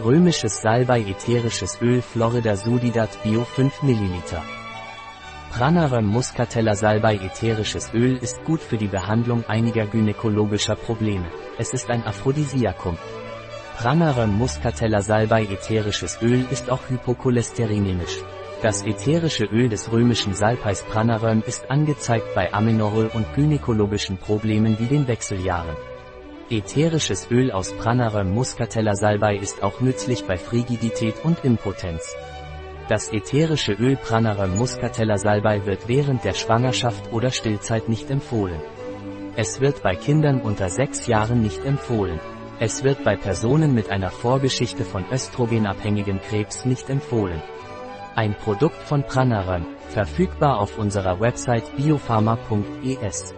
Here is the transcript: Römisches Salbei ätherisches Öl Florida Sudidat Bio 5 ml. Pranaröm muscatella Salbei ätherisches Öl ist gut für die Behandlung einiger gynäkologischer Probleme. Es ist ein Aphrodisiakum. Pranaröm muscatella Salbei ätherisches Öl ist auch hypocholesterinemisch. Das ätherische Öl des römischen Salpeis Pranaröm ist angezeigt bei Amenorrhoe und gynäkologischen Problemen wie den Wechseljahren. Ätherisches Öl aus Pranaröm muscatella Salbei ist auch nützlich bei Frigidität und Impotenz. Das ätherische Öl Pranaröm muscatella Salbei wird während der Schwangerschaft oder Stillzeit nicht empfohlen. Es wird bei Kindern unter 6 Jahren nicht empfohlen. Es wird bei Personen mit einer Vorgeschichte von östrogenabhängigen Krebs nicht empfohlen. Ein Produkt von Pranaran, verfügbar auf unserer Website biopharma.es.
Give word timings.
Römisches 0.00 0.62
Salbei 0.62 1.00
ätherisches 1.02 1.78
Öl 1.82 2.00
Florida 2.00 2.56
Sudidat 2.56 3.22
Bio 3.22 3.44
5 3.44 3.82
ml. 3.82 4.22
Pranaröm 5.52 6.06
muscatella 6.06 6.74
Salbei 6.74 7.16
ätherisches 7.16 7.92
Öl 7.92 8.16
ist 8.16 8.42
gut 8.44 8.62
für 8.62 8.78
die 8.78 8.88
Behandlung 8.88 9.44
einiger 9.48 9.86
gynäkologischer 9.86 10.76
Probleme. 10.76 11.26
Es 11.58 11.74
ist 11.74 11.90
ein 11.90 12.02
Aphrodisiakum. 12.06 12.96
Pranaröm 13.76 14.38
muscatella 14.38 15.02
Salbei 15.02 15.42
ätherisches 15.42 16.18
Öl 16.22 16.46
ist 16.50 16.70
auch 16.70 16.88
hypocholesterinemisch. 16.88 18.22
Das 18.62 18.82
ätherische 18.86 19.44
Öl 19.44 19.68
des 19.68 19.92
römischen 19.92 20.32
Salpeis 20.32 20.82
Pranaröm 20.84 21.42
ist 21.46 21.70
angezeigt 21.70 22.34
bei 22.34 22.50
Amenorrhoe 22.54 23.10
und 23.10 23.26
gynäkologischen 23.34 24.16
Problemen 24.16 24.78
wie 24.78 24.86
den 24.86 25.06
Wechseljahren. 25.06 25.76
Ätherisches 26.52 27.30
Öl 27.30 27.50
aus 27.50 27.72
Pranaröm 27.72 28.34
muscatella 28.34 28.94
Salbei 28.94 29.36
ist 29.36 29.62
auch 29.62 29.80
nützlich 29.80 30.26
bei 30.26 30.36
Frigidität 30.36 31.14
und 31.24 31.42
Impotenz. 31.46 32.14
Das 32.90 33.10
ätherische 33.10 33.72
Öl 33.72 33.96
Pranaröm 33.96 34.58
muscatella 34.58 35.16
Salbei 35.16 35.64
wird 35.64 35.88
während 35.88 36.24
der 36.24 36.34
Schwangerschaft 36.34 37.10
oder 37.10 37.30
Stillzeit 37.30 37.88
nicht 37.88 38.10
empfohlen. 38.10 38.60
Es 39.34 39.62
wird 39.62 39.82
bei 39.82 39.94
Kindern 39.96 40.42
unter 40.42 40.68
6 40.68 41.06
Jahren 41.06 41.40
nicht 41.40 41.64
empfohlen. 41.64 42.20
Es 42.60 42.84
wird 42.84 43.02
bei 43.02 43.16
Personen 43.16 43.72
mit 43.72 43.88
einer 43.88 44.10
Vorgeschichte 44.10 44.84
von 44.84 45.06
östrogenabhängigen 45.10 46.20
Krebs 46.20 46.66
nicht 46.66 46.90
empfohlen. 46.90 47.40
Ein 48.14 48.34
Produkt 48.34 48.82
von 48.82 49.04
Pranaran, 49.04 49.64
verfügbar 49.88 50.60
auf 50.60 50.76
unserer 50.76 51.18
Website 51.18 51.64
biopharma.es. 51.78 53.34